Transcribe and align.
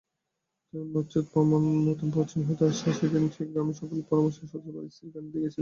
নতুন 1.87 2.09
পশ্চিম 2.15 2.41
হইতে 2.47 2.63
আসিয়া 2.65 2.93
সেদিন 2.93 3.23
সে 3.35 3.43
গ্রামের 3.51 3.75
সকলের 3.79 4.05
পরামর্শে 4.09 4.43
শ্বশুরবাড়ী 4.43 4.89
স্ত্রীকে 4.89 5.17
আনিতে 5.19 5.31
গিয়াছিল। 5.33 5.49